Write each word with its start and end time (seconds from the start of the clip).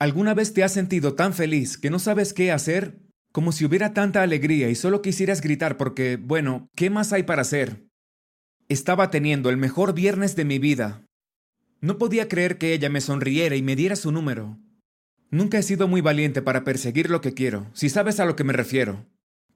¿Alguna 0.00 0.32
vez 0.32 0.54
te 0.54 0.64
has 0.64 0.72
sentido 0.72 1.12
tan 1.12 1.34
feliz 1.34 1.76
que 1.76 1.90
no 1.90 1.98
sabes 1.98 2.32
qué 2.32 2.52
hacer? 2.52 2.98
Como 3.32 3.52
si 3.52 3.66
hubiera 3.66 3.92
tanta 3.92 4.22
alegría 4.22 4.70
y 4.70 4.74
solo 4.74 5.02
quisieras 5.02 5.42
gritar 5.42 5.76
porque, 5.76 6.16
bueno, 6.16 6.70
¿qué 6.74 6.88
más 6.88 7.12
hay 7.12 7.24
para 7.24 7.42
hacer? 7.42 7.84
Estaba 8.70 9.10
teniendo 9.10 9.50
el 9.50 9.58
mejor 9.58 9.92
viernes 9.92 10.36
de 10.36 10.46
mi 10.46 10.58
vida. 10.58 11.04
No 11.82 11.98
podía 11.98 12.28
creer 12.28 12.56
que 12.56 12.72
ella 12.72 12.88
me 12.88 13.02
sonriera 13.02 13.56
y 13.56 13.62
me 13.62 13.76
diera 13.76 13.94
su 13.94 14.10
número. 14.10 14.58
Nunca 15.30 15.58
he 15.58 15.62
sido 15.62 15.86
muy 15.86 16.00
valiente 16.00 16.40
para 16.40 16.64
perseguir 16.64 17.10
lo 17.10 17.20
que 17.20 17.34
quiero, 17.34 17.70
si 17.74 17.90
sabes 17.90 18.20
a 18.20 18.24
lo 18.24 18.36
que 18.36 18.44
me 18.44 18.54
refiero. 18.54 19.06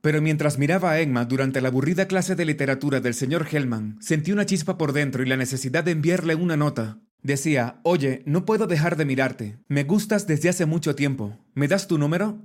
Pero 0.03 0.21
mientras 0.21 0.59
miraba 0.59 0.91
a 0.91 1.01
Emma 1.01 1.25
durante 1.25 1.63
la 1.63 1.69
aburrida 1.69 2.07
clase 2.07 2.37
de 2.37 2.45
literatura 2.45 3.01
del 3.01 3.15
señor 3.15 3.47
Hellman, 3.51 3.97
sentí 4.03 4.31
una 4.31 4.45
chispa 4.45 4.77
por 4.77 4.93
dentro 4.93 5.23
y 5.23 5.27
la 5.27 5.39
necesidad 5.39 5.85
de 5.85 5.93
enviarle 5.93 6.35
una 6.35 6.59
nota. 6.59 7.01
Decía, 7.25 7.81
oye, 7.85 8.23
no 8.27 8.45
puedo 8.45 8.67
dejar 8.67 8.97
de 8.97 9.07
mirarte. 9.07 9.57
Me 9.67 9.85
gustas 9.85 10.27
desde 10.27 10.51
hace 10.51 10.67
mucho 10.67 10.95
tiempo. 10.95 11.39
¿Me 11.55 11.69
das 11.69 11.89
tu 11.89 11.97
número? 11.97 12.39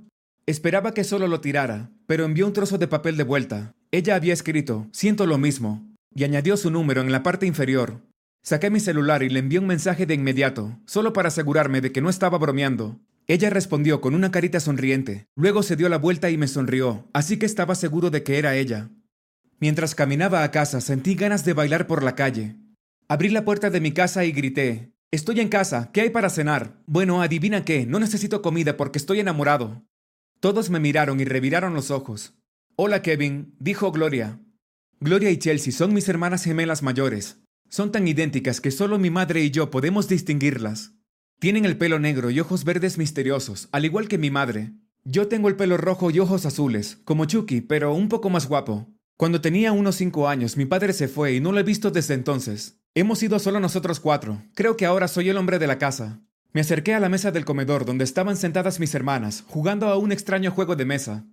Esperaba 0.46 0.94
que 0.94 1.04
solo 1.04 1.28
lo 1.28 1.42
tirara, 1.42 1.90
pero 2.06 2.24
envió 2.24 2.46
un 2.46 2.54
trozo 2.54 2.78
de 2.78 2.88
papel 2.88 3.18
de 3.18 3.24
vuelta. 3.24 3.74
Ella 3.90 4.14
había 4.14 4.32
escrito, 4.32 4.88
siento 4.90 5.26
lo 5.26 5.36
mismo, 5.36 5.86
y 6.14 6.24
añadió 6.24 6.56
su 6.56 6.70
número 6.70 7.02
en 7.02 7.12
la 7.12 7.22
parte 7.22 7.44
inferior. 7.44 8.00
Saqué 8.42 8.70
mi 8.70 8.80
celular 8.80 9.22
y 9.22 9.28
le 9.28 9.40
envié 9.40 9.58
un 9.58 9.66
mensaje 9.66 10.06
de 10.06 10.14
inmediato, 10.14 10.80
solo 10.86 11.12
para 11.12 11.28
asegurarme 11.28 11.82
de 11.82 11.92
que 11.92 12.00
no 12.00 12.08
estaba 12.08 12.38
bromeando. 12.38 12.98
Ella 13.26 13.50
respondió 13.50 14.00
con 14.00 14.14
una 14.14 14.30
carita 14.30 14.60
sonriente. 14.60 15.26
Luego 15.36 15.62
se 15.62 15.76
dio 15.76 15.90
la 15.90 15.98
vuelta 15.98 16.30
y 16.30 16.38
me 16.38 16.48
sonrió, 16.48 17.06
así 17.12 17.38
que 17.38 17.44
estaba 17.44 17.74
seguro 17.74 18.08
de 18.08 18.22
que 18.22 18.38
era 18.38 18.56
ella. 18.56 18.88
Mientras 19.58 19.94
caminaba 19.94 20.42
a 20.42 20.50
casa 20.50 20.80
sentí 20.80 21.16
ganas 21.16 21.44
de 21.44 21.52
bailar 21.52 21.86
por 21.86 22.02
la 22.02 22.14
calle. 22.14 22.56
Abrí 23.10 23.28
la 23.28 23.44
puerta 23.44 23.70
de 23.70 23.80
mi 23.80 23.90
casa 23.90 24.24
y 24.24 24.30
grité. 24.30 24.92
Estoy 25.10 25.40
en 25.40 25.48
casa, 25.48 25.90
¿qué 25.92 26.02
hay 26.02 26.10
para 26.10 26.30
cenar? 26.30 26.80
Bueno, 26.86 27.22
adivina 27.22 27.64
qué, 27.64 27.84
no 27.84 27.98
necesito 27.98 28.40
comida 28.40 28.76
porque 28.76 29.00
estoy 29.00 29.18
enamorado. 29.18 29.84
Todos 30.38 30.70
me 30.70 30.78
miraron 30.78 31.18
y 31.18 31.24
reviraron 31.24 31.74
los 31.74 31.90
ojos. 31.90 32.38
Hola 32.76 33.02
Kevin, 33.02 33.56
dijo 33.58 33.90
Gloria. 33.90 34.38
Gloria 35.00 35.32
y 35.32 35.38
Chelsea 35.38 35.72
son 35.72 35.92
mis 35.92 36.08
hermanas 36.08 36.44
gemelas 36.44 36.84
mayores. 36.84 37.40
Son 37.68 37.90
tan 37.90 38.06
idénticas 38.06 38.60
que 38.60 38.70
solo 38.70 38.96
mi 38.96 39.10
madre 39.10 39.42
y 39.42 39.50
yo 39.50 39.72
podemos 39.72 40.06
distinguirlas. 40.06 40.92
Tienen 41.40 41.64
el 41.64 41.76
pelo 41.76 41.98
negro 41.98 42.30
y 42.30 42.38
ojos 42.38 42.62
verdes 42.62 42.96
misteriosos, 42.96 43.68
al 43.72 43.84
igual 43.84 44.06
que 44.06 44.18
mi 44.18 44.30
madre. 44.30 44.74
Yo 45.02 45.26
tengo 45.26 45.48
el 45.48 45.56
pelo 45.56 45.78
rojo 45.78 46.12
y 46.12 46.20
ojos 46.20 46.46
azules, 46.46 47.00
como 47.02 47.24
Chucky, 47.24 47.60
pero 47.60 47.92
un 47.92 48.08
poco 48.08 48.30
más 48.30 48.46
guapo. 48.46 48.86
Cuando 49.16 49.40
tenía 49.40 49.72
unos 49.72 49.96
cinco 49.96 50.28
años, 50.28 50.56
mi 50.56 50.64
padre 50.64 50.92
se 50.92 51.08
fue 51.08 51.34
y 51.34 51.40
no 51.40 51.50
lo 51.50 51.58
he 51.58 51.64
visto 51.64 51.90
desde 51.90 52.14
entonces. 52.14 52.79
Hemos 52.92 53.22
ido 53.22 53.38
solo 53.38 53.60
nosotros 53.60 54.00
cuatro. 54.00 54.42
Creo 54.54 54.76
que 54.76 54.84
ahora 54.84 55.06
soy 55.06 55.28
el 55.28 55.36
hombre 55.36 55.60
de 55.60 55.68
la 55.68 55.78
casa. 55.78 56.20
Me 56.52 56.60
acerqué 56.60 56.92
a 56.92 56.98
la 56.98 57.08
mesa 57.08 57.30
del 57.30 57.44
comedor 57.44 57.84
donde 57.84 58.02
estaban 58.02 58.36
sentadas 58.36 58.80
mis 58.80 58.96
hermanas, 58.96 59.44
jugando 59.46 59.86
a 59.86 59.96
un 59.96 60.10
extraño 60.10 60.50
juego 60.50 60.74
de 60.74 60.84
mesa. 60.84 61.24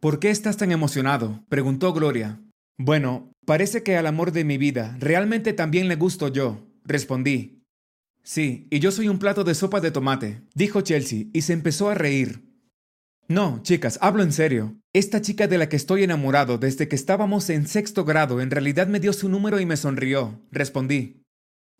¿Por 0.00 0.18
qué 0.18 0.28
estás 0.28 0.58
tan 0.58 0.70
emocionado? 0.70 1.42
preguntó 1.48 1.94
Gloria. 1.94 2.42
Bueno, 2.76 3.32
parece 3.46 3.82
que 3.82 3.96
al 3.96 4.06
amor 4.06 4.32
de 4.32 4.44
mi 4.44 4.58
vida 4.58 4.98
realmente 5.00 5.54
también 5.54 5.88
le 5.88 5.96
gusto 5.96 6.28
yo, 6.28 6.66
respondí. 6.84 7.64
Sí, 8.22 8.66
y 8.70 8.78
yo 8.78 8.92
soy 8.92 9.08
un 9.08 9.18
plato 9.18 9.44
de 9.44 9.54
sopa 9.54 9.80
de 9.80 9.90
tomate, 9.90 10.42
dijo 10.54 10.82
Chelsea, 10.82 11.24
y 11.32 11.40
se 11.40 11.54
empezó 11.54 11.88
a 11.88 11.94
reír. 11.94 12.47
No, 13.28 13.60
chicas, 13.62 13.98
hablo 14.00 14.22
en 14.22 14.32
serio. 14.32 14.78
Esta 14.94 15.20
chica 15.20 15.46
de 15.46 15.58
la 15.58 15.68
que 15.68 15.76
estoy 15.76 16.02
enamorado 16.02 16.56
desde 16.56 16.88
que 16.88 16.96
estábamos 16.96 17.50
en 17.50 17.66
sexto 17.66 18.06
grado 18.06 18.40
en 18.40 18.50
realidad 18.50 18.86
me 18.86 19.00
dio 19.00 19.12
su 19.12 19.28
número 19.28 19.60
y 19.60 19.66
me 19.66 19.76
sonrió, 19.76 20.40
respondí. 20.50 21.22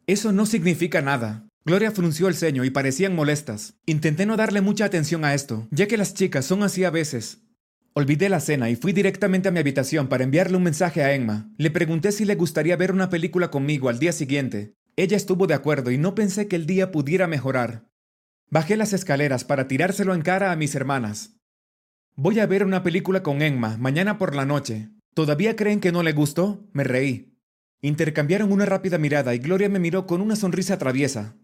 Eso 0.06 0.30
no 0.30 0.44
significa 0.44 1.00
nada. 1.00 1.48
Gloria 1.64 1.90
frunció 1.90 2.28
el 2.28 2.34
ceño 2.34 2.64
y 2.64 2.70
parecían 2.70 3.14
molestas. 3.14 3.78
Intenté 3.86 4.26
no 4.26 4.36
darle 4.36 4.60
mucha 4.60 4.84
atención 4.84 5.24
a 5.24 5.32
esto, 5.34 5.66
ya 5.70 5.86
que 5.86 5.96
las 5.96 6.12
chicas 6.12 6.44
son 6.44 6.62
así 6.62 6.84
a 6.84 6.90
veces. 6.90 7.38
Olvidé 7.94 8.28
la 8.28 8.40
cena 8.40 8.68
y 8.68 8.76
fui 8.76 8.92
directamente 8.92 9.48
a 9.48 9.50
mi 9.50 9.58
habitación 9.58 10.08
para 10.08 10.24
enviarle 10.24 10.58
un 10.58 10.62
mensaje 10.62 11.02
a 11.02 11.14
Emma. 11.14 11.50
Le 11.56 11.70
pregunté 11.70 12.12
si 12.12 12.26
le 12.26 12.34
gustaría 12.34 12.76
ver 12.76 12.92
una 12.92 13.08
película 13.08 13.50
conmigo 13.50 13.88
al 13.88 13.98
día 13.98 14.12
siguiente, 14.12 14.74
ella 14.98 15.16
estuvo 15.16 15.46
de 15.46 15.54
acuerdo 15.54 15.92
y 15.92 15.96
no 15.96 16.16
pensé 16.16 16.48
que 16.48 16.56
el 16.56 16.66
día 16.66 16.90
pudiera 16.90 17.28
mejorar. 17.28 17.88
Bajé 18.50 18.76
las 18.76 18.92
escaleras 18.92 19.44
para 19.44 19.68
tirárselo 19.68 20.12
en 20.12 20.22
cara 20.22 20.50
a 20.50 20.56
mis 20.56 20.74
hermanas. 20.74 21.37
Voy 22.20 22.40
a 22.40 22.46
ver 22.46 22.64
una 22.64 22.82
película 22.82 23.22
con 23.22 23.42
Emma 23.42 23.76
mañana 23.78 24.18
por 24.18 24.34
la 24.34 24.44
noche. 24.44 24.88
¿Todavía 25.14 25.54
creen 25.54 25.78
que 25.78 25.92
no 25.92 26.02
le 26.02 26.12
gustó? 26.12 26.66
Me 26.72 26.82
reí. 26.82 27.38
Intercambiaron 27.80 28.50
una 28.50 28.66
rápida 28.66 28.98
mirada 28.98 29.36
y 29.36 29.38
Gloria 29.38 29.68
me 29.68 29.78
miró 29.78 30.04
con 30.08 30.20
una 30.20 30.34
sonrisa 30.34 30.78
traviesa. 30.78 31.36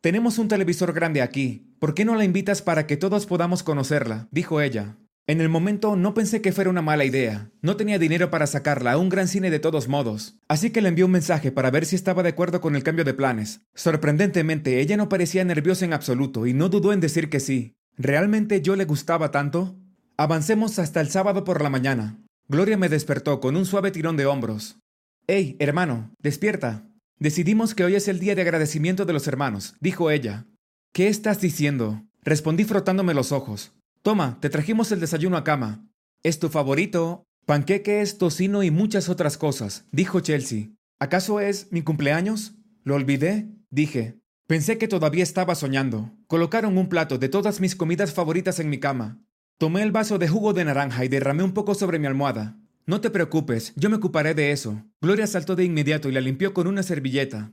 Tenemos 0.00 0.38
un 0.38 0.48
televisor 0.48 0.92
grande 0.92 1.22
aquí. 1.22 1.72
¿Por 1.78 1.94
qué 1.94 2.04
no 2.04 2.16
la 2.16 2.24
invitas 2.24 2.62
para 2.62 2.84
que 2.88 2.96
todos 2.96 3.26
podamos 3.26 3.62
conocerla? 3.62 4.26
dijo 4.32 4.60
ella. 4.60 4.96
En 5.28 5.40
el 5.40 5.48
momento 5.48 5.94
no 5.94 6.14
pensé 6.14 6.42
que 6.42 6.50
fuera 6.50 6.70
una 6.70 6.82
mala 6.82 7.04
idea. 7.04 7.52
No 7.62 7.76
tenía 7.76 8.00
dinero 8.00 8.28
para 8.28 8.48
sacarla 8.48 8.94
a 8.94 8.98
un 8.98 9.10
gran 9.10 9.28
cine 9.28 9.52
de 9.52 9.60
todos 9.60 9.86
modos, 9.86 10.40
así 10.48 10.70
que 10.70 10.80
le 10.80 10.88
envié 10.88 11.04
un 11.04 11.12
mensaje 11.12 11.52
para 11.52 11.70
ver 11.70 11.86
si 11.86 11.94
estaba 11.94 12.24
de 12.24 12.30
acuerdo 12.30 12.60
con 12.60 12.74
el 12.74 12.82
cambio 12.82 13.04
de 13.04 13.14
planes. 13.14 13.60
Sorprendentemente, 13.76 14.80
ella 14.80 14.96
no 14.96 15.08
parecía 15.08 15.44
nerviosa 15.44 15.84
en 15.84 15.92
absoluto 15.92 16.48
y 16.48 16.54
no 16.54 16.68
dudó 16.68 16.92
en 16.92 16.98
decir 16.98 17.30
que 17.30 17.38
sí. 17.38 17.76
¿Realmente 17.96 18.62
yo 18.62 18.74
le 18.74 18.84
gustaba 18.84 19.30
tanto? 19.30 19.78
Avancemos 20.20 20.80
hasta 20.80 21.00
el 21.00 21.10
sábado 21.10 21.44
por 21.44 21.62
la 21.62 21.70
mañana. 21.70 22.18
Gloria 22.48 22.76
me 22.76 22.88
despertó 22.88 23.38
con 23.38 23.54
un 23.54 23.64
suave 23.64 23.92
tirón 23.92 24.16
de 24.16 24.26
hombros. 24.26 24.80
Hey, 25.28 25.54
hermano, 25.60 26.10
despierta. 26.18 26.90
Decidimos 27.20 27.72
que 27.72 27.84
hoy 27.84 27.94
es 27.94 28.08
el 28.08 28.18
día 28.18 28.34
de 28.34 28.42
agradecimiento 28.42 29.04
de 29.04 29.12
los 29.12 29.28
hermanos, 29.28 29.76
dijo 29.78 30.10
ella. 30.10 30.44
¿Qué 30.92 31.06
estás 31.06 31.40
diciendo? 31.40 32.02
Respondí 32.24 32.64
frotándome 32.64 33.14
los 33.14 33.30
ojos. 33.30 33.70
Toma, 34.02 34.40
te 34.40 34.50
trajimos 34.50 34.90
el 34.90 34.98
desayuno 34.98 35.36
a 35.36 35.44
cama. 35.44 35.86
¿Es 36.24 36.40
tu 36.40 36.48
favorito? 36.48 37.22
Panqueques, 37.46 38.18
tocino 38.18 38.64
y 38.64 38.72
muchas 38.72 39.08
otras 39.08 39.38
cosas, 39.38 39.84
dijo 39.92 40.18
Chelsea. 40.18 40.70
¿Acaso 40.98 41.38
es 41.38 41.70
mi 41.70 41.82
cumpleaños? 41.82 42.54
¿Lo 42.82 42.96
olvidé? 42.96 43.46
Dije. 43.70 44.18
Pensé 44.48 44.78
que 44.78 44.88
todavía 44.88 45.22
estaba 45.22 45.54
soñando. 45.54 46.10
Colocaron 46.26 46.76
un 46.76 46.88
plato 46.88 47.18
de 47.18 47.28
todas 47.28 47.60
mis 47.60 47.76
comidas 47.76 48.12
favoritas 48.12 48.58
en 48.58 48.68
mi 48.68 48.80
cama. 48.80 49.20
Tomé 49.58 49.82
el 49.82 49.90
vaso 49.90 50.18
de 50.18 50.28
jugo 50.28 50.52
de 50.52 50.64
naranja 50.64 51.04
y 51.04 51.08
derramé 51.08 51.42
un 51.42 51.52
poco 51.52 51.74
sobre 51.74 51.98
mi 51.98 52.06
almohada. 52.06 52.56
No 52.86 53.00
te 53.00 53.10
preocupes, 53.10 53.72
yo 53.74 53.90
me 53.90 53.96
ocuparé 53.96 54.32
de 54.32 54.52
eso. 54.52 54.84
Gloria 55.00 55.26
saltó 55.26 55.56
de 55.56 55.64
inmediato 55.64 56.08
y 56.08 56.12
la 56.12 56.20
limpió 56.20 56.54
con 56.54 56.68
una 56.68 56.84
servilleta. 56.84 57.52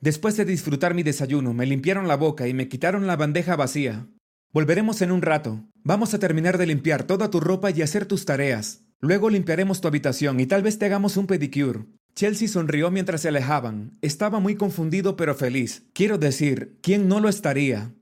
Después 0.00 0.38
de 0.38 0.46
disfrutar 0.46 0.94
mi 0.94 1.02
desayuno, 1.02 1.52
me 1.52 1.66
limpiaron 1.66 2.08
la 2.08 2.16
boca 2.16 2.48
y 2.48 2.54
me 2.54 2.68
quitaron 2.68 3.06
la 3.06 3.16
bandeja 3.16 3.56
vacía. 3.56 4.08
Volveremos 4.54 5.02
en 5.02 5.12
un 5.12 5.20
rato. 5.20 5.68
Vamos 5.82 6.14
a 6.14 6.18
terminar 6.18 6.56
de 6.56 6.64
limpiar 6.64 7.04
toda 7.04 7.28
tu 7.28 7.40
ropa 7.40 7.70
y 7.70 7.82
hacer 7.82 8.06
tus 8.06 8.24
tareas. 8.24 8.82
Luego 9.00 9.28
limpiaremos 9.28 9.82
tu 9.82 9.88
habitación 9.88 10.40
y 10.40 10.46
tal 10.46 10.62
vez 10.62 10.78
te 10.78 10.86
hagamos 10.86 11.18
un 11.18 11.26
pedicure. 11.26 11.84
Chelsea 12.14 12.48
sonrió 12.48 12.90
mientras 12.90 13.20
se 13.20 13.28
alejaban. 13.28 13.98
Estaba 14.00 14.40
muy 14.40 14.54
confundido 14.54 15.14
pero 15.16 15.34
feliz. 15.34 15.82
Quiero 15.92 16.16
decir, 16.16 16.78
¿quién 16.80 17.06
no 17.06 17.20
lo 17.20 17.28
estaría? 17.28 17.92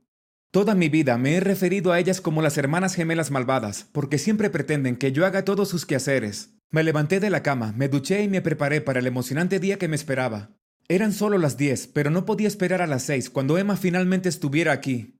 Toda 0.52 0.74
mi 0.74 0.90
vida 0.90 1.16
me 1.16 1.34
he 1.34 1.40
referido 1.40 1.92
a 1.92 1.98
ellas 1.98 2.20
como 2.20 2.42
las 2.42 2.58
hermanas 2.58 2.94
gemelas 2.94 3.30
malvadas, 3.30 3.88
porque 3.90 4.18
siempre 4.18 4.50
pretenden 4.50 4.96
que 4.96 5.10
yo 5.10 5.24
haga 5.24 5.46
todos 5.46 5.70
sus 5.70 5.86
quehaceres. 5.86 6.50
Me 6.70 6.82
levanté 6.82 7.20
de 7.20 7.30
la 7.30 7.42
cama, 7.42 7.72
me 7.74 7.88
duché 7.88 8.22
y 8.22 8.28
me 8.28 8.42
preparé 8.42 8.82
para 8.82 9.00
el 9.00 9.06
emocionante 9.06 9.60
día 9.60 9.78
que 9.78 9.88
me 9.88 9.96
esperaba. 9.96 10.50
Eran 10.88 11.14
solo 11.14 11.38
las 11.38 11.56
diez, 11.56 11.86
pero 11.86 12.10
no 12.10 12.26
podía 12.26 12.48
esperar 12.48 12.82
a 12.82 12.86
las 12.86 13.02
seis 13.02 13.30
cuando 13.30 13.56
Emma 13.56 13.76
finalmente 13.76 14.28
estuviera 14.28 14.72
aquí. 14.72 15.16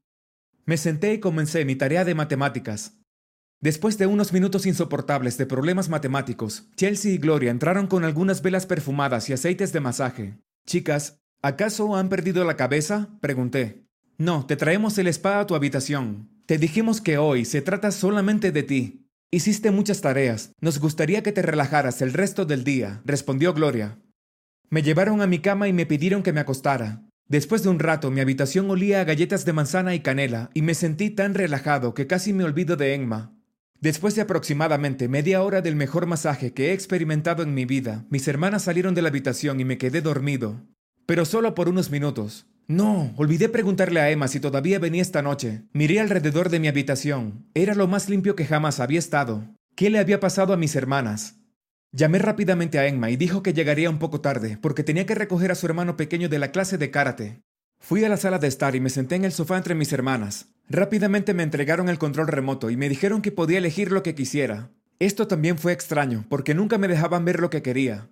Me 0.66 0.76
senté 0.76 1.15
y 1.15 1.20
comencé 1.20 1.64
mi 1.64 1.76
tarea 1.76 2.04
de 2.04 2.14
matemáticas. 2.14 2.99
Después 3.59 3.97
de 3.97 4.06
unos 4.06 4.34
minutos 4.34 4.66
insoportables 4.66 5.38
de 5.38 5.47
problemas 5.47 5.88
matemáticos, 5.88 6.69
Chelsea 6.76 7.12
y 7.12 7.16
Gloria 7.16 7.50
entraron 7.50 7.87
con 7.87 8.04
algunas 8.04 8.43
velas 8.43 8.66
perfumadas 8.66 9.31
y 9.31 9.32
aceites 9.32 9.72
de 9.72 9.81
masaje. 9.81 10.37
Chicas, 10.66 11.22
¿acaso 11.41 11.97
han 11.97 12.10
perdido 12.10 12.44
la 12.44 12.59
cabeza? 12.59 13.09
pregunté. 13.22 13.81
No, 14.22 14.47
te 14.47 14.55
traemos 14.55 14.97
el 14.99 15.09
spa 15.09 15.41
a 15.41 15.49
tu 15.49 15.56
habitación. 15.56 16.28
Te 16.46 16.56
dijimos 16.56 17.00
que 17.00 17.19
hoy 17.19 17.44
se 17.44 17.61
trata 17.61 17.91
solamente 17.91 18.52
de 18.52 18.62
ti. 18.62 19.08
Hiciste 19.32 19.73
muchas 19.73 20.00
tareas. 20.00 20.52
Nos 20.61 20.79
gustaría 20.79 21.25
que 21.25 21.32
te 21.32 21.43
relajaras 21.43 22.02
el 22.02 22.12
resto 22.12 22.44
del 22.44 22.62
día, 22.62 23.02
respondió 23.05 23.52
Gloria. 23.52 23.99
Me 24.70 24.82
llevaron 24.85 25.23
a 25.23 25.26
mi 25.26 25.41
cama 25.41 25.67
y 25.67 25.73
me 25.73 25.87
pidieron 25.87 26.23
que 26.23 26.32
me 26.32 26.38
acostara. 26.38 27.02
Después 27.26 27.64
de 27.64 27.70
un 27.70 27.81
rato 27.81 28.12
mi 28.12 28.20
habitación 28.20 28.70
olía 28.70 29.00
a 29.00 29.05
galletas 29.05 29.44
de 29.44 29.55
manzana 29.55 29.93
y 29.93 29.99
canela 29.99 30.50
y 30.55 30.62
me 30.62 30.75
sentí 30.75 31.11
tan 31.11 31.35
relajado 31.35 31.93
que 31.93 32.06
casi 32.06 32.32
me 32.32 32.44
olvido 32.44 32.76
de 32.76 32.94
Emma. 32.94 33.37
Después 33.81 34.14
de 34.14 34.23
aproximadamente 34.23 35.08
media 35.08 35.43
hora 35.43 35.62
del 35.62 35.75
mejor 35.75 36.06
masaje 36.06 36.52
que 36.52 36.69
he 36.69 36.75
experimentado 36.75 37.43
en 37.43 37.55
mi 37.55 37.64
vida, 37.64 38.06
mis 38.08 38.29
hermanas 38.29 38.62
salieron 38.62 38.94
de 38.94 39.02
la 39.02 39.08
habitación 39.08 39.58
y 39.58 39.64
me 39.64 39.79
quedé 39.79 40.00
dormido. 40.00 40.64
Pero 41.06 41.25
solo 41.25 41.56
por 41.56 41.69
unos 41.69 41.91
minutos. 41.91 42.46
No, 42.69 43.12
olvidé 43.17 43.49
preguntarle 43.49 44.00
a 44.00 44.11
Emma 44.11 44.29
si 44.29 44.41
todavía 44.41 44.79
venía 44.79 45.03
esta 45.03 45.23
noche. 45.23 45.62
Miré 45.73 46.00
alrededor 46.00 46.49
de 46.49 46.61
mi 46.61 46.69
habitación. 46.69 47.47
Era 47.55 47.75
lo 47.75 47.88
más 47.88 48.09
limpio 48.09 48.37
que 48.37 48.47
jamás 48.47 48.81
había 48.81 48.99
estado. 48.99 49.44
¿Qué 49.75 49.91
le 49.91 49.99
había 49.99 50.20
pasado 50.20 50.53
a 50.53 50.56
mis 50.56 50.76
hermanas? 50.76 51.37
Llamé 51.93 52.19
rápidamente 52.19 52.79
a 52.79 52.87
Emma 52.87 53.11
y 53.11 53.17
dijo 53.17 53.43
que 53.43 53.53
llegaría 53.53 53.91
un 53.91 53.99
poco 53.99 54.20
tarde, 54.20 54.59
porque 54.61 54.82
tenía 54.82 55.05
que 55.05 55.14
recoger 55.14 55.50
a 55.50 55.55
su 55.55 55.67
hermano 55.67 55.97
pequeño 55.97 56.29
de 56.29 56.38
la 56.38 56.50
clase 56.50 56.79
de 56.79 56.91
karate. 56.91 57.43
Fui 57.79 58.05
a 58.05 58.09
la 58.09 58.17
sala 58.17 58.38
de 58.38 58.49
estar 58.49 58.75
y 58.76 58.81
me 58.81 58.91
senté 58.91 59.17
en 59.17 59.25
el 59.25 59.32
sofá 59.32 59.56
entre 59.56 59.75
mis 59.75 59.93
hermanas. 59.93 60.47
Rápidamente 60.69 61.35
me 61.35 61.43
entregaron 61.43 61.88
el 61.88 61.99
control 61.99 62.29
remoto 62.29 62.70
y 62.70 62.76
me 62.76 62.88
dijeron 62.88 63.20
que 63.20 63.32
podía 63.32 63.58
elegir 63.58 63.93
lo 63.93 64.03
que 64.03 64.15
quisiera. 64.15 64.70
Esto 65.00 65.26
también 65.26 65.58
fue 65.58 65.73
extraño, 65.73 66.25
porque 66.29 66.55
nunca 66.55 66.79
me 66.79 66.88
dejaban 66.88 67.25
ver 67.25 67.41
lo 67.41 67.50
que 67.50 67.61
quería. 67.61 68.08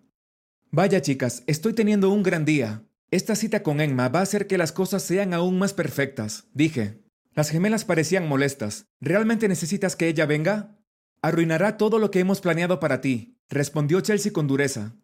Vaya 0.72 1.00
chicas, 1.00 1.44
estoy 1.46 1.72
teniendo 1.72 2.10
un 2.10 2.22
gran 2.22 2.44
día. 2.44 2.82
Esta 3.12 3.34
cita 3.34 3.64
con 3.64 3.80
Emma 3.80 4.08
va 4.08 4.20
a 4.20 4.22
hacer 4.22 4.46
que 4.46 4.56
las 4.56 4.70
cosas 4.70 5.02
sean 5.02 5.34
aún 5.34 5.58
más 5.58 5.74
perfectas, 5.74 6.46
dije. 6.54 7.02
Las 7.34 7.50
gemelas 7.50 7.84
parecían 7.84 8.28
molestas. 8.28 8.86
¿Realmente 9.00 9.48
necesitas 9.48 9.96
que 9.96 10.06
ella 10.06 10.26
venga? 10.26 10.78
Arruinará 11.20 11.76
todo 11.76 11.98
lo 11.98 12.12
que 12.12 12.20
hemos 12.20 12.40
planeado 12.40 12.78
para 12.78 13.00
ti, 13.00 13.36
respondió 13.48 14.00
Chelsea 14.00 14.32
con 14.32 14.46
dureza. 14.46 14.94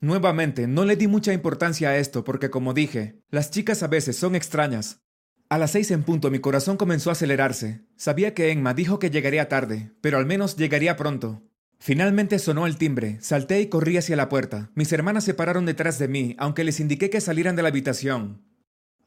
Nuevamente, 0.00 0.68
no 0.68 0.84
le 0.84 0.94
di 0.94 1.08
mucha 1.08 1.32
importancia 1.32 1.88
a 1.88 1.96
esto 1.96 2.22
porque, 2.22 2.50
como 2.50 2.72
dije, 2.72 3.20
las 3.30 3.50
chicas 3.50 3.82
a 3.82 3.88
veces 3.88 4.16
son 4.16 4.36
extrañas. 4.36 5.00
A 5.48 5.58
las 5.58 5.72
seis 5.72 5.90
en 5.90 6.04
punto 6.04 6.30
mi 6.30 6.38
corazón 6.38 6.76
comenzó 6.76 7.10
a 7.10 7.14
acelerarse. 7.14 7.84
Sabía 7.96 8.32
que 8.32 8.52
Emma 8.52 8.74
dijo 8.74 9.00
que 9.00 9.10
llegaría 9.10 9.48
tarde, 9.48 9.92
pero 10.00 10.18
al 10.18 10.26
menos 10.26 10.56
llegaría 10.56 10.96
pronto. 10.96 11.42
Finalmente 11.78 12.38
sonó 12.38 12.66
el 12.66 12.76
timbre, 12.76 13.18
salté 13.20 13.60
y 13.60 13.66
corrí 13.66 13.96
hacia 13.96 14.16
la 14.16 14.28
puerta. 14.28 14.70
Mis 14.74 14.92
hermanas 14.92 15.24
se 15.24 15.34
pararon 15.34 15.66
detrás 15.66 15.98
de 15.98 16.08
mí, 16.08 16.34
aunque 16.38 16.64
les 16.64 16.80
indiqué 16.80 17.10
que 17.10 17.20
salieran 17.20 17.56
de 17.56 17.62
la 17.62 17.68
habitación. 17.68 18.42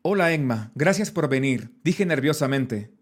Hola, 0.01 0.31
Emma, 0.31 0.71
gracias 0.75 1.11
por 1.11 1.27
venir, 1.27 1.73
dije 1.83 2.05
nerviosamente. 2.05 2.93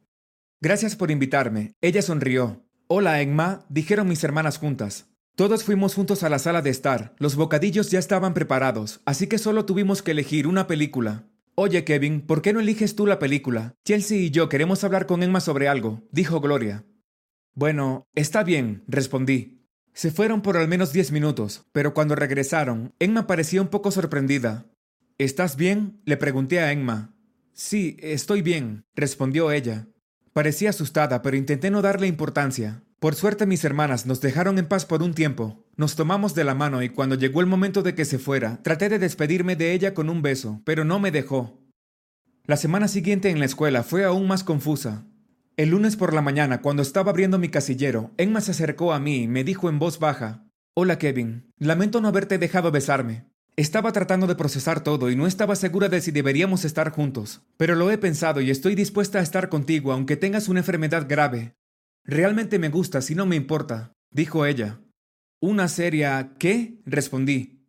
Gracias 0.62 0.96
por 0.96 1.12
invitarme. 1.12 1.74
Ella 1.82 2.02
sonrió. 2.02 2.66
Hola, 2.88 3.22
Emma, 3.22 3.66
dijeron 3.70 4.08
mis 4.08 4.24
hermanas 4.24 4.58
juntas. 4.58 5.06
Todos 5.36 5.64
fuimos 5.64 5.94
juntos 5.94 6.24
a 6.24 6.30
la 6.30 6.40
sala 6.40 6.64
de 6.64 6.72
estar. 6.72 7.14
Los 7.20 7.36
bocadillos 7.36 7.92
ya 7.92 8.00
estaban 8.00 8.34
preparados, 8.34 9.02
así 9.06 9.28
que 9.28 9.38
solo 9.38 9.66
tuvimos 9.66 10.02
que 10.02 10.12
elegir 10.12 10.48
una 10.48 10.66
película. 10.66 11.28
Oye, 11.54 11.84
Kevin, 11.84 12.22
¿por 12.22 12.42
qué 12.42 12.54
no 12.54 12.60
eliges 12.60 12.96
tú 12.96 13.06
la 13.06 13.20
película? 13.20 13.76
Chelsea 13.86 14.18
y 14.18 14.32
yo 14.32 14.50
queremos 14.50 14.84
hablar 14.84 15.06
con 15.06 15.22
Emma 15.22 15.40
sobre 15.40 15.68
algo, 15.68 16.02
dijo 16.12 16.40
Gloria. 16.40 16.86
Bueno, 17.54 18.08
está 18.16 18.44
bien, 18.44 18.84
respondí. 18.88 19.57
Se 19.98 20.12
fueron 20.12 20.44
por 20.44 20.58
al 20.58 20.68
menos 20.68 20.94
diez 20.94 21.12
minutos, 21.12 21.66
pero 21.72 21.96
cuando 21.96 22.14
regresaron, 22.14 22.94
Emma 23.00 23.26
parecía 23.26 23.64
un 23.64 23.70
poco 23.70 23.90
sorprendida. 23.90 24.68
¿Estás 25.18 25.56
bien? 25.56 26.02
le 26.06 26.18
pregunté 26.18 26.60
a 26.60 26.72
Emma. 26.72 27.16
Sí, 27.54 27.98
estoy 28.00 28.44
bien, 28.44 28.86
respondió 28.94 29.52
ella. 29.52 29.88
Parecía 30.34 30.70
asustada, 30.70 31.24
pero 31.24 31.36
intenté 31.36 31.72
no 31.72 31.82
darle 31.82 32.06
importancia. 32.06 32.84
Por 33.00 33.16
suerte 33.16 33.48
mis 33.48 33.64
hermanas 33.64 34.06
nos 34.06 34.22
dejaron 34.22 34.60
en 34.60 34.68
paz 34.68 34.86
por 34.86 35.02
un 35.02 35.16
tiempo. 35.16 35.66
Nos 35.78 35.96
tomamos 35.96 36.36
de 36.36 36.44
la 36.44 36.54
mano 36.54 36.84
y 36.84 36.90
cuando 36.90 37.16
llegó 37.16 37.42
el 37.42 37.48
momento 37.48 37.82
de 37.82 37.96
que 37.96 38.06
se 38.06 38.20
fuera, 38.20 38.62
traté 38.62 38.90
de 38.90 39.00
despedirme 39.00 39.56
de 39.56 39.74
ella 39.74 39.96
con 39.96 40.12
un 40.12 40.22
beso, 40.22 40.62
pero 40.64 40.86
no 40.86 41.00
me 41.00 41.10
dejó. 41.10 41.60
La 42.44 42.58
semana 42.58 42.88
siguiente 42.88 43.32
en 43.32 43.40
la 43.40 43.46
escuela 43.46 43.82
fue 43.82 44.06
aún 44.06 44.28
más 44.28 44.44
confusa. 44.44 45.08
El 45.58 45.70
lunes 45.70 45.96
por 45.96 46.14
la 46.14 46.22
mañana, 46.22 46.62
cuando 46.62 46.84
estaba 46.84 47.10
abriendo 47.10 47.40
mi 47.40 47.50
casillero, 47.50 48.12
Emma 48.18 48.42
se 48.42 48.52
acercó 48.52 48.94
a 48.94 49.00
mí 49.00 49.24
y 49.24 49.28
me 49.28 49.44
dijo 49.44 49.70
en 49.70 49.80
voz 49.80 49.98
baja, 49.98 50.46
Hola 50.76 51.00
Kevin, 51.00 51.52
lamento 51.58 52.00
no 52.00 52.10
haberte 52.10 52.38
dejado 52.38 52.70
besarme. 52.72 53.26
Estaba 53.56 53.92
tratando 53.92 54.28
de 54.28 54.36
procesar 54.36 54.84
todo 54.84 55.10
y 55.10 55.16
no 55.16 55.26
estaba 55.26 55.56
segura 55.56 55.90
de 55.90 56.00
si 56.00 56.12
deberíamos 56.12 56.64
estar 56.64 56.92
juntos, 56.92 57.42
pero 57.58 57.74
lo 57.74 57.90
he 57.90 57.98
pensado 57.98 58.40
y 58.40 58.52
estoy 58.52 58.76
dispuesta 58.76 59.18
a 59.18 59.24
estar 59.24 59.50
contigo 59.50 59.92
aunque 59.92 60.16
tengas 60.16 60.48
una 60.48 60.60
enfermedad 60.60 61.08
grave. 61.10 61.56
Realmente 62.04 62.60
me 62.60 62.70
gustas 62.70 63.10
y 63.10 63.16
no 63.16 63.26
me 63.26 63.36
importa, 63.36 63.94
dijo 64.12 64.46
ella. 64.46 64.80
¿Una 65.42 65.70
seria 65.70 66.34
qué? 66.38 66.78
respondí. 66.86 67.66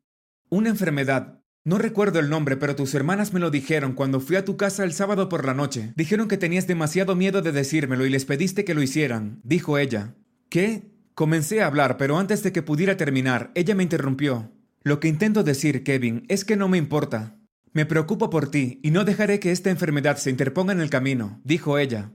Una 0.50 0.69
enfermedad, 0.69 1.38
no 1.69 1.76
recuerdo 1.76 2.19
el 2.19 2.31
nombre, 2.31 2.56
pero 2.56 2.75
tus 2.75 2.94
hermanas 2.94 3.35
me 3.35 3.41
lo 3.41 3.50
dijeron 3.50 3.93
cuando 3.93 4.20
fui 4.20 4.37
a 4.37 4.44
tu 4.47 4.56
casa 4.56 4.85
el 4.85 4.94
sábado 4.94 5.29
por 5.29 5.44
la 5.44 5.53
noche. 5.53 5.93
Dijeron 5.97 6.26
que 6.26 6.38
tenías 6.38 6.67
demasiado 6.67 7.15
miedo 7.15 7.43
de 7.43 7.53
decírmelo 7.53 8.06
y 8.06 8.09
les 8.09 8.25
pediste 8.25 8.65
que 8.65 8.73
lo 8.73 8.81
hicieran, 8.81 9.43
dijo 9.44 9.76
ella. 9.76 10.15
¿Qué? 10.49 10.91
Comencé 11.12 11.61
a 11.61 11.67
hablar, 11.67 11.99
pero 11.99 12.17
antes 12.17 12.43
de 12.43 12.53
que 12.53 12.62
pudiera 12.62 12.97
terminar, 12.97 13.50
ella 13.55 13.75
me 13.75 13.82
interrumpió. 13.82 14.50
Lo 14.82 14.99
que 14.99 15.09
intento 15.09 15.43
decir, 15.43 15.85
Kevin, 15.85 16.25
es 16.29 16.47
que 16.47 16.56
no 16.56 16.69
me 16.69 16.79
importa. 16.79 17.37
Me 17.75 17.85
preocupo 17.85 18.31
por 18.31 18.50
ti 18.50 18.81
y 18.82 18.91
no 18.91 19.05
dejaré 19.05 19.38
que 19.38 19.53
esta 19.53 19.69
enfermedad 19.69 20.17
se 20.17 20.31
interponga 20.31 20.73
en 20.73 20.81
el 20.81 20.88
camino, 20.88 21.38
dijo 21.44 21.76
ella. 21.76 22.12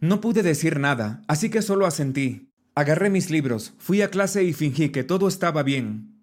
No 0.00 0.22
pude 0.22 0.42
decir 0.42 0.80
nada, 0.80 1.20
así 1.28 1.50
que 1.50 1.60
solo 1.60 1.84
asentí. 1.84 2.48
Agarré 2.74 3.10
mis 3.10 3.28
libros, 3.28 3.74
fui 3.76 4.00
a 4.00 4.08
clase 4.08 4.42
y 4.42 4.54
fingí 4.54 4.88
que 4.88 5.04
todo 5.04 5.28
estaba 5.28 5.62
bien. 5.62 6.15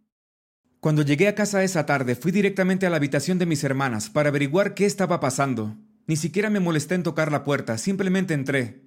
Cuando 0.84 1.02
llegué 1.02 1.30
a 1.30 1.34
casa 1.34 1.64
esa 1.64 1.86
tarde, 1.86 2.14
fui 2.14 2.34
directamente 2.34 2.86
a 2.86 2.90
la 2.90 2.98
habitación 2.98 3.40
de 3.40 3.46
mis 3.46 3.64
hermanas 3.64 4.10
para 4.10 4.28
averiguar 4.28 4.74
qué 4.74 4.86
estaba 4.86 5.22
pasando. 5.22 5.78
Ni 6.08 6.18
siquiera 6.18 6.50
me 6.50 6.60
molesté 6.60 6.94
en 6.96 7.04
tocar 7.04 7.32
la 7.32 7.46
puerta, 7.46 7.78
simplemente 7.78 8.34
entré. 8.34 8.84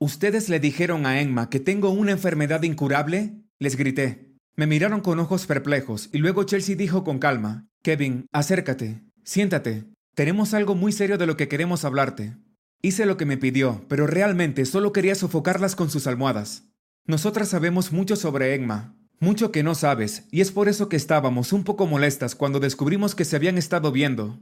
¿Ustedes 0.00 0.48
le 0.48 0.58
dijeron 0.58 1.06
a 1.06 1.20
Emma 1.20 1.50
que 1.50 1.60
tengo 1.60 1.90
una 1.90 2.10
enfermedad 2.10 2.64
incurable? 2.64 3.44
Les 3.60 3.76
grité. 3.76 4.34
Me 4.56 4.66
miraron 4.66 5.02
con 5.02 5.20
ojos 5.20 5.46
perplejos 5.46 6.08
y 6.12 6.18
luego 6.18 6.42
Chelsea 6.42 6.74
dijo 6.74 7.04
con 7.04 7.20
calma, 7.20 7.68
Kevin, 7.84 8.26
acércate, 8.32 9.04
siéntate. 9.22 9.84
Tenemos 10.16 10.52
algo 10.52 10.74
muy 10.74 10.90
serio 10.90 11.16
de 11.16 11.28
lo 11.28 11.36
que 11.36 11.46
queremos 11.46 11.84
hablarte. 11.84 12.38
Hice 12.82 13.06
lo 13.06 13.16
que 13.16 13.24
me 13.24 13.36
pidió, 13.36 13.84
pero 13.86 14.08
realmente 14.08 14.66
solo 14.66 14.92
quería 14.92 15.14
sofocarlas 15.14 15.76
con 15.76 15.90
sus 15.90 16.08
almohadas. 16.08 16.64
Nosotras 17.06 17.50
sabemos 17.50 17.92
mucho 17.92 18.16
sobre 18.16 18.56
Emma, 18.56 18.96
mucho 19.18 19.52
que 19.52 19.62
no 19.62 19.74
sabes, 19.74 20.26
y 20.30 20.40
es 20.40 20.52
por 20.52 20.68
eso 20.68 20.88
que 20.88 20.96
estábamos 20.96 21.52
un 21.52 21.64
poco 21.64 21.86
molestas 21.86 22.34
cuando 22.34 22.60
descubrimos 22.60 23.14
que 23.14 23.24
se 23.24 23.36
habían 23.36 23.58
estado 23.58 23.92
viendo. 23.92 24.38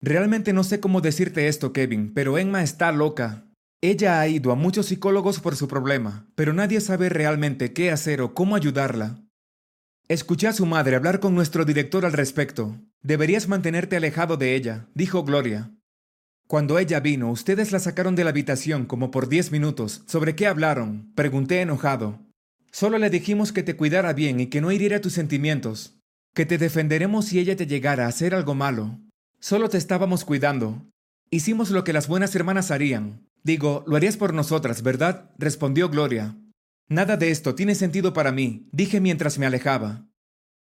Realmente 0.00 0.52
no 0.52 0.64
sé 0.64 0.80
cómo 0.80 1.00
decirte 1.00 1.48
esto, 1.48 1.72
Kevin, 1.72 2.12
pero 2.14 2.38
Emma 2.38 2.62
está 2.62 2.92
loca. 2.92 3.46
Ella 3.80 4.20
ha 4.20 4.28
ido 4.28 4.52
a 4.52 4.54
muchos 4.54 4.86
psicólogos 4.86 5.40
por 5.40 5.56
su 5.56 5.68
problema, 5.68 6.26
pero 6.34 6.52
nadie 6.52 6.80
sabe 6.80 7.08
realmente 7.08 7.72
qué 7.72 7.90
hacer 7.90 8.20
o 8.20 8.34
cómo 8.34 8.56
ayudarla. 8.56 9.20
Escuché 10.08 10.48
a 10.48 10.52
su 10.52 10.66
madre 10.66 10.96
hablar 10.96 11.20
con 11.20 11.34
nuestro 11.34 11.64
director 11.64 12.04
al 12.04 12.12
respecto. 12.12 12.78
Deberías 13.02 13.48
mantenerte 13.48 13.96
alejado 13.96 14.36
de 14.36 14.54
ella, 14.54 14.86
dijo 14.94 15.24
Gloria. 15.24 15.70
Cuando 16.46 16.78
ella 16.78 17.00
vino, 17.00 17.30
ustedes 17.30 17.72
la 17.72 17.78
sacaron 17.78 18.14
de 18.14 18.24
la 18.24 18.30
habitación 18.30 18.84
como 18.84 19.10
por 19.10 19.28
diez 19.28 19.50
minutos. 19.50 20.02
¿Sobre 20.06 20.36
qué 20.36 20.46
hablaron? 20.46 21.10
Pregunté 21.14 21.62
enojado. 21.62 22.23
Solo 22.74 22.98
le 22.98 23.08
dijimos 23.08 23.52
que 23.52 23.62
te 23.62 23.76
cuidara 23.76 24.12
bien 24.14 24.40
y 24.40 24.48
que 24.48 24.60
no 24.60 24.72
hiriera 24.72 25.00
tus 25.00 25.12
sentimientos, 25.12 25.96
que 26.34 26.44
te 26.44 26.58
defenderemos 26.58 27.26
si 27.26 27.38
ella 27.38 27.54
te 27.54 27.68
llegara 27.68 28.04
a 28.06 28.08
hacer 28.08 28.34
algo 28.34 28.56
malo. 28.56 28.98
Solo 29.38 29.68
te 29.68 29.78
estábamos 29.78 30.24
cuidando. 30.24 30.84
Hicimos 31.30 31.70
lo 31.70 31.84
que 31.84 31.92
las 31.92 32.08
buenas 32.08 32.34
hermanas 32.34 32.72
harían. 32.72 33.28
Digo, 33.44 33.84
lo 33.86 33.94
harías 33.94 34.16
por 34.16 34.34
nosotras, 34.34 34.82
¿verdad? 34.82 35.30
respondió 35.38 35.88
Gloria. 35.88 36.36
Nada 36.88 37.16
de 37.16 37.30
esto 37.30 37.54
tiene 37.54 37.76
sentido 37.76 38.12
para 38.12 38.32
mí, 38.32 38.68
dije 38.72 39.00
mientras 39.00 39.38
me 39.38 39.46
alejaba. 39.46 40.08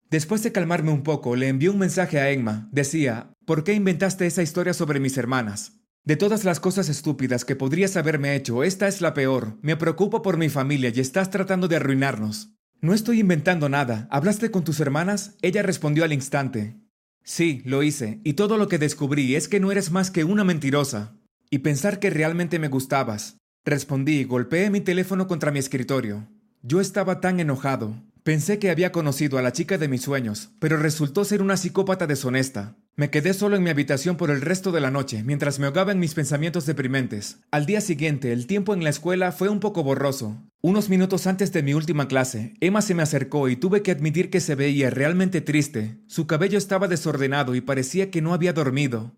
Después 0.09 0.41
de 0.41 0.51
calmarme 0.51 0.91
un 0.91 1.03
poco, 1.03 1.35
le 1.35 1.47
envié 1.47 1.69
un 1.69 1.77
mensaje 1.77 2.19
a 2.19 2.31
Emma. 2.31 2.69
Decía, 2.71 3.33
¿por 3.45 3.63
qué 3.63 3.73
inventaste 3.73 4.25
esa 4.25 4.41
historia 4.41 4.73
sobre 4.73 4.99
mis 4.99 5.15
hermanas? 5.15 5.78
De 6.05 6.15
todas 6.15 6.43
las 6.45 6.59
cosas 6.59 6.89
estúpidas 6.89 7.45
que 7.45 7.55
podrías 7.55 7.97
haberme 7.97 8.35
hecho, 8.35 8.63
esta 8.63 8.87
es 8.87 9.01
la 9.01 9.13
peor. 9.13 9.57
Me 9.61 9.75
preocupo 9.75 10.21
por 10.21 10.37
mi 10.37 10.49
familia 10.49 10.91
y 10.93 10.99
estás 10.99 11.29
tratando 11.29 11.67
de 11.67 11.75
arruinarnos. 11.75 12.49
No 12.81 12.93
estoy 12.93 13.19
inventando 13.19 13.67
nada. 13.67 14.07
¿Hablaste 14.09 14.51
con 14.51 14.63
tus 14.63 14.79
hermanas? 14.79 15.35
Ella 15.41 15.61
respondió 15.61 16.05
al 16.05 16.13
instante. 16.13 16.77
Sí, 17.23 17.61
lo 17.65 17.83
hice, 17.83 18.21
y 18.23 18.33
todo 18.33 18.57
lo 18.57 18.69
que 18.69 18.77
descubrí 18.77 19.35
es 19.35 19.47
que 19.47 19.59
no 19.59 19.71
eres 19.71 19.91
más 19.91 20.09
que 20.09 20.23
una 20.23 20.43
mentirosa. 20.43 21.15
Y 21.49 21.59
pensar 21.59 21.99
que 21.99 22.09
realmente 22.09 22.57
me 22.57 22.69
gustabas. 22.69 23.37
Respondí 23.65 24.19
y 24.19 24.23
golpeé 24.23 24.69
mi 24.69 24.81
teléfono 24.81 25.27
contra 25.27 25.51
mi 25.51 25.59
escritorio. 25.59 26.27
Yo 26.61 26.79
estaba 26.79 27.19
tan 27.19 27.39
enojado. 27.39 28.01
Pensé 28.23 28.59
que 28.59 28.69
había 28.69 28.91
conocido 28.91 29.37
a 29.37 29.41
la 29.41 29.51
chica 29.51 29.77
de 29.77 29.87
mis 29.87 30.01
sueños, 30.01 30.51
pero 30.59 30.77
resultó 30.77 31.25
ser 31.25 31.41
una 31.41 31.57
psicópata 31.57 32.07
deshonesta. 32.07 32.77
Me 32.99 33.09
quedé 33.09 33.33
solo 33.33 33.55
en 33.55 33.63
mi 33.63 33.69
habitación 33.69 34.17
por 34.17 34.29
el 34.29 34.41
resto 34.41 34.73
de 34.73 34.81
la 34.81 34.91
noche, 34.91 35.23
mientras 35.23 35.57
me 35.57 35.67
ahogaba 35.67 35.93
en 35.93 35.99
mis 35.99 36.15
pensamientos 36.15 36.65
deprimentes. 36.65 37.37
Al 37.49 37.65
día 37.65 37.79
siguiente, 37.79 38.33
el 38.33 38.45
tiempo 38.45 38.73
en 38.73 38.83
la 38.83 38.89
escuela 38.89 39.31
fue 39.31 39.47
un 39.47 39.61
poco 39.61 39.83
borroso. 39.83 40.43
Unos 40.59 40.89
minutos 40.89 41.25
antes 41.25 41.53
de 41.53 41.63
mi 41.63 41.73
última 41.73 42.09
clase, 42.09 42.55
Emma 42.59 42.81
se 42.81 42.95
me 42.95 43.01
acercó 43.01 43.47
y 43.47 43.55
tuve 43.55 43.83
que 43.83 43.91
admitir 43.91 44.29
que 44.29 44.41
se 44.41 44.55
veía 44.55 44.89
realmente 44.89 45.39
triste. 45.39 45.95
Su 46.07 46.27
cabello 46.27 46.57
estaba 46.57 46.89
desordenado 46.89 47.55
y 47.55 47.61
parecía 47.61 48.11
que 48.11 48.21
no 48.21 48.33
había 48.33 48.51
dormido. 48.51 49.15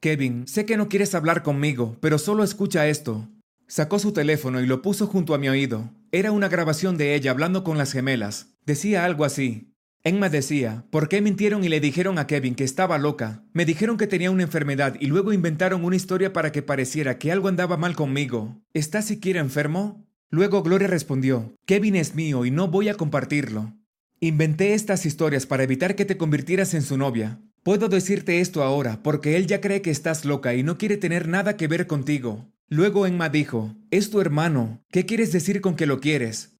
Kevin, 0.00 0.46
sé 0.46 0.64
que 0.64 0.76
no 0.76 0.88
quieres 0.88 1.12
hablar 1.16 1.42
conmigo, 1.42 1.96
pero 2.00 2.18
solo 2.18 2.44
escucha 2.44 2.86
esto. 2.86 3.28
Sacó 3.66 3.98
su 3.98 4.12
teléfono 4.12 4.60
y 4.60 4.66
lo 4.66 4.82
puso 4.82 5.08
junto 5.08 5.34
a 5.34 5.38
mi 5.38 5.48
oído. 5.48 5.90
Era 6.12 6.30
una 6.30 6.46
grabación 6.46 6.96
de 6.96 7.16
ella 7.16 7.32
hablando 7.32 7.64
con 7.64 7.76
las 7.76 7.90
gemelas. 7.90 8.54
Decía 8.64 9.04
algo 9.04 9.24
así. 9.24 9.75
Emma 10.06 10.28
decía, 10.28 10.84
¿por 10.90 11.08
qué 11.08 11.20
mintieron 11.20 11.64
y 11.64 11.68
le 11.68 11.80
dijeron 11.80 12.20
a 12.20 12.28
Kevin 12.28 12.54
que 12.54 12.62
estaba 12.62 12.96
loca? 12.96 13.42
Me 13.52 13.64
dijeron 13.64 13.96
que 13.96 14.06
tenía 14.06 14.30
una 14.30 14.44
enfermedad 14.44 14.96
y 15.00 15.06
luego 15.06 15.32
inventaron 15.32 15.84
una 15.84 15.96
historia 15.96 16.32
para 16.32 16.52
que 16.52 16.62
pareciera 16.62 17.18
que 17.18 17.32
algo 17.32 17.48
andaba 17.48 17.76
mal 17.76 17.96
conmigo. 17.96 18.62
¿Estás 18.72 19.06
siquiera 19.06 19.40
enfermo? 19.40 20.06
Luego 20.30 20.62
Gloria 20.62 20.86
respondió, 20.86 21.56
Kevin 21.66 21.96
es 21.96 22.14
mío 22.14 22.44
y 22.44 22.52
no 22.52 22.68
voy 22.68 22.88
a 22.88 22.94
compartirlo. 22.94 23.74
Inventé 24.20 24.74
estas 24.74 25.06
historias 25.06 25.44
para 25.44 25.64
evitar 25.64 25.96
que 25.96 26.04
te 26.04 26.16
convirtieras 26.16 26.74
en 26.74 26.82
su 26.82 26.96
novia. 26.96 27.40
Puedo 27.64 27.88
decirte 27.88 28.40
esto 28.40 28.62
ahora 28.62 29.02
porque 29.02 29.36
él 29.36 29.48
ya 29.48 29.60
cree 29.60 29.82
que 29.82 29.90
estás 29.90 30.24
loca 30.24 30.54
y 30.54 30.62
no 30.62 30.78
quiere 30.78 30.98
tener 30.98 31.26
nada 31.26 31.56
que 31.56 31.66
ver 31.66 31.88
contigo. 31.88 32.46
Luego 32.68 33.08
Emma 33.08 33.28
dijo, 33.28 33.74
Es 33.90 34.10
tu 34.10 34.20
hermano, 34.20 34.84
¿qué 34.92 35.04
quieres 35.04 35.32
decir 35.32 35.60
con 35.60 35.74
que 35.74 35.86
lo 35.86 35.98
quieres? 35.98 36.52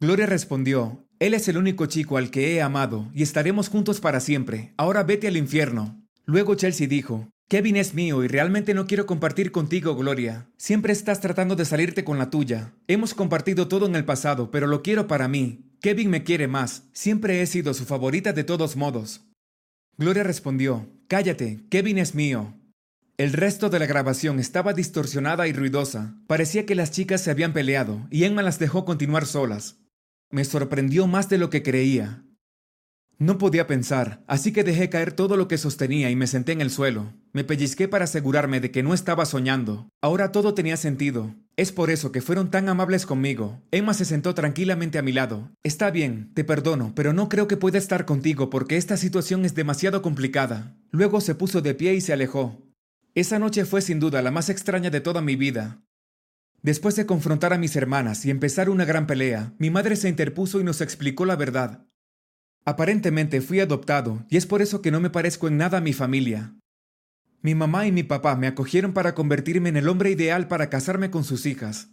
Gloria 0.00 0.24
respondió, 0.24 1.03
Él 1.24 1.32
es 1.32 1.48
el 1.48 1.56
único 1.56 1.86
chico 1.86 2.18
al 2.18 2.30
que 2.30 2.52
he 2.52 2.60
amado, 2.60 3.10
y 3.14 3.22
estaremos 3.22 3.70
juntos 3.70 3.98
para 3.98 4.20
siempre. 4.20 4.74
Ahora 4.76 5.04
vete 5.04 5.26
al 5.26 5.38
infierno. 5.38 6.06
Luego 6.26 6.54
Chelsea 6.54 6.86
dijo, 6.86 7.30
Kevin 7.48 7.76
es 7.76 7.94
mío 7.94 8.22
y 8.22 8.28
realmente 8.28 8.74
no 8.74 8.86
quiero 8.86 9.06
compartir 9.06 9.50
contigo, 9.50 9.96
Gloria. 9.96 10.50
Siempre 10.58 10.92
estás 10.92 11.22
tratando 11.22 11.56
de 11.56 11.64
salirte 11.64 12.04
con 12.04 12.18
la 12.18 12.28
tuya. 12.28 12.74
Hemos 12.88 13.14
compartido 13.14 13.68
todo 13.68 13.86
en 13.86 13.96
el 13.96 14.04
pasado, 14.04 14.50
pero 14.50 14.66
lo 14.66 14.82
quiero 14.82 15.06
para 15.06 15.26
mí. 15.26 15.64
Kevin 15.80 16.10
me 16.10 16.24
quiere 16.24 16.46
más. 16.46 16.90
Siempre 16.92 17.40
he 17.40 17.46
sido 17.46 17.72
su 17.72 17.86
favorita 17.86 18.34
de 18.34 18.44
todos 18.44 18.76
modos. 18.76 19.22
Gloria 19.96 20.24
respondió, 20.24 20.90
Cállate, 21.08 21.64
Kevin 21.70 21.96
es 21.96 22.14
mío. 22.14 22.52
El 23.16 23.32
resto 23.32 23.70
de 23.70 23.78
la 23.78 23.86
grabación 23.86 24.40
estaba 24.40 24.74
distorsionada 24.74 25.48
y 25.48 25.54
ruidosa. 25.54 26.16
Parecía 26.26 26.66
que 26.66 26.74
las 26.74 26.90
chicas 26.90 27.22
se 27.22 27.30
habían 27.30 27.54
peleado, 27.54 28.06
y 28.10 28.24
Emma 28.24 28.42
las 28.42 28.58
dejó 28.58 28.84
continuar 28.84 29.24
solas. 29.24 29.78
Me 30.34 30.44
sorprendió 30.44 31.06
más 31.06 31.28
de 31.28 31.38
lo 31.38 31.48
que 31.48 31.62
creía. 31.62 32.24
No 33.18 33.38
podía 33.38 33.68
pensar, 33.68 34.24
así 34.26 34.52
que 34.52 34.64
dejé 34.64 34.90
caer 34.90 35.12
todo 35.12 35.36
lo 35.36 35.46
que 35.46 35.58
sostenía 35.58 36.10
y 36.10 36.16
me 36.16 36.26
senté 36.26 36.50
en 36.50 36.60
el 36.60 36.72
suelo. 36.72 37.14
Me 37.32 37.44
pellizqué 37.44 37.86
para 37.86 38.06
asegurarme 38.06 38.58
de 38.58 38.72
que 38.72 38.82
no 38.82 38.94
estaba 38.94 39.26
soñando. 39.26 39.88
Ahora 40.02 40.32
todo 40.32 40.52
tenía 40.52 40.76
sentido. 40.76 41.36
Es 41.54 41.70
por 41.70 41.88
eso 41.88 42.10
que 42.10 42.20
fueron 42.20 42.50
tan 42.50 42.68
amables 42.68 43.06
conmigo. 43.06 43.62
Emma 43.70 43.94
se 43.94 44.04
sentó 44.04 44.34
tranquilamente 44.34 44.98
a 44.98 45.02
mi 45.02 45.12
lado. 45.12 45.52
Está 45.62 45.92
bien, 45.92 46.34
te 46.34 46.42
perdono, 46.42 46.94
pero 46.96 47.12
no 47.12 47.28
creo 47.28 47.46
que 47.46 47.56
pueda 47.56 47.78
estar 47.78 48.04
contigo 48.04 48.50
porque 48.50 48.76
esta 48.76 48.96
situación 48.96 49.44
es 49.44 49.54
demasiado 49.54 50.02
complicada. 50.02 50.76
Luego 50.90 51.20
se 51.20 51.36
puso 51.36 51.60
de 51.60 51.74
pie 51.74 51.94
y 51.94 52.00
se 52.00 52.12
alejó. 52.12 52.60
Esa 53.14 53.38
noche 53.38 53.64
fue 53.64 53.82
sin 53.82 54.00
duda 54.00 54.20
la 54.20 54.32
más 54.32 54.48
extraña 54.48 54.90
de 54.90 55.00
toda 55.00 55.20
mi 55.20 55.36
vida. 55.36 55.83
Después 56.64 56.96
de 56.96 57.04
confrontar 57.04 57.52
a 57.52 57.58
mis 57.58 57.76
hermanas 57.76 58.24
y 58.24 58.30
empezar 58.30 58.70
una 58.70 58.86
gran 58.86 59.06
pelea, 59.06 59.52
mi 59.58 59.68
madre 59.68 59.96
se 59.96 60.08
interpuso 60.08 60.60
y 60.60 60.64
nos 60.64 60.80
explicó 60.80 61.26
la 61.26 61.36
verdad. 61.36 61.86
Aparentemente 62.64 63.42
fui 63.42 63.60
adoptado 63.60 64.24
y 64.30 64.38
es 64.38 64.46
por 64.46 64.62
eso 64.62 64.80
que 64.80 64.90
no 64.90 64.98
me 64.98 65.10
parezco 65.10 65.46
en 65.46 65.58
nada 65.58 65.76
a 65.76 65.80
mi 65.82 65.92
familia. 65.92 66.56
Mi 67.42 67.54
mamá 67.54 67.86
y 67.86 67.92
mi 67.92 68.02
papá 68.02 68.34
me 68.36 68.46
acogieron 68.46 68.94
para 68.94 69.14
convertirme 69.14 69.68
en 69.68 69.76
el 69.76 69.88
hombre 69.90 70.10
ideal 70.10 70.48
para 70.48 70.70
casarme 70.70 71.10
con 71.10 71.22
sus 71.22 71.44
hijas. 71.44 71.90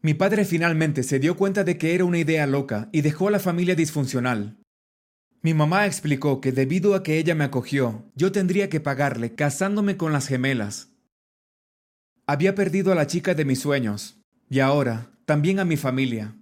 Mi 0.00 0.14
padre 0.14 0.46
finalmente 0.46 1.02
se 1.02 1.18
dio 1.18 1.36
cuenta 1.36 1.62
de 1.62 1.76
que 1.76 1.94
era 1.94 2.06
una 2.06 2.16
idea 2.16 2.46
loca 2.46 2.88
y 2.92 3.02
dejó 3.02 3.28
a 3.28 3.32
la 3.32 3.40
familia 3.40 3.74
disfuncional. 3.74 4.56
Mi 5.42 5.52
mamá 5.52 5.84
explicó 5.84 6.40
que 6.40 6.50
debido 6.50 6.94
a 6.94 7.02
que 7.02 7.18
ella 7.18 7.34
me 7.34 7.44
acogió, 7.44 8.10
yo 8.14 8.32
tendría 8.32 8.70
que 8.70 8.80
pagarle 8.80 9.34
casándome 9.34 9.98
con 9.98 10.14
las 10.14 10.28
gemelas. 10.28 10.95
Había 12.28 12.56
perdido 12.56 12.90
a 12.90 12.96
la 12.96 13.06
chica 13.06 13.34
de 13.34 13.44
mis 13.44 13.60
sueños, 13.60 14.18
y 14.50 14.58
ahora 14.58 15.12
también 15.26 15.60
a 15.60 15.64
mi 15.64 15.76
familia. 15.76 16.34